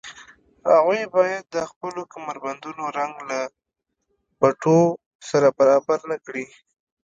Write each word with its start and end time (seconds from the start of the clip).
هغوی 0.73 1.01
باید 1.15 1.43
د 1.55 1.57
خپلو 1.71 2.01
کمربندونو 2.13 2.83
رنګ 2.99 3.13
له 3.29 3.39
بټوو 4.39 4.83
سره 5.29 5.47
برابر 5.59 5.99
نه 6.11 6.17
کړي 6.25 6.45